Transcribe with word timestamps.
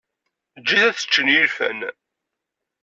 Eǧǧ-it 0.57 0.87
ad 0.89 0.95
t-ččen 0.97 1.27
yilfan. 1.33 1.79